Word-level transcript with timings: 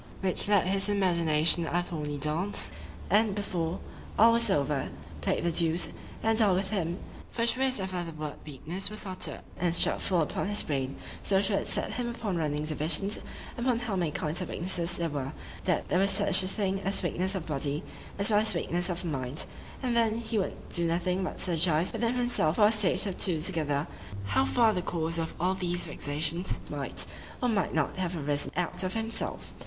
—which 0.23 0.47
led 0.47 0.65
his 0.65 0.89
imagination 0.89 1.63
a 1.67 1.83
thorny 1.83 2.17
dance, 2.17 2.71
and, 3.11 3.35
before 3.35 3.79
all 4.17 4.33
was 4.33 4.49
over, 4.49 4.89
play'd 5.21 5.43
the 5.43 5.51
duce 5.51 5.89
and 6.23 6.41
all 6.41 6.55
with 6.55 6.71
him;——for 6.71 7.45
sure 7.45 7.61
as 7.61 7.79
ever 7.79 8.03
the 8.03 8.11
word 8.11 8.37
weakness 8.43 8.89
was 8.89 9.05
uttered, 9.05 9.41
and 9.57 9.75
struck 9.75 9.99
full 9.99 10.21
upon 10.21 10.47
his 10.47 10.63
brain—so 10.63 11.39
sure 11.39 11.59
it 11.59 11.67
set 11.67 11.91
him 11.93 12.09
upon 12.09 12.35
running 12.35 12.63
divisions 12.63 13.19
upon 13.59 13.77
how 13.77 13.95
many 13.95 14.09
kinds 14.09 14.41
of 14.41 14.49
weaknesses 14.49 14.97
there 14.97 15.07
were;——that 15.07 15.87
there 15.89 15.99
was 15.99 16.09
such 16.09 16.41
a 16.41 16.47
thing 16.47 16.81
as 16.81 17.03
weakness 17.03 17.35
of 17.35 17.45
the 17.45 17.53
body,——as 17.53 18.31
well 18.31 18.39
as 18.39 18.55
weakness 18.55 18.89
of 18.89 19.01
the 19.01 19.07
mind,—and 19.07 19.95
then 19.95 20.17
he 20.17 20.39
would 20.39 20.67
do 20.69 20.87
nothing 20.87 21.23
but 21.23 21.37
syllogize 21.37 21.93
within 21.93 22.13
himself 22.15 22.55
for 22.55 22.65
a 22.65 22.71
stage 22.71 23.05
or 23.05 23.13
two 23.13 23.39
together, 23.39 23.85
How 24.25 24.45
far 24.45 24.73
the 24.73 24.81
cause 24.81 25.19
of 25.19 25.35
all 25.39 25.53
these 25.53 25.85
vexations 25.85 26.59
might, 26.71 27.05
or 27.39 27.49
might 27.49 27.75
not, 27.75 27.97
have 27.97 28.17
arisen 28.17 28.51
out 28.57 28.81
of 28.81 28.95
himself. 28.95 29.53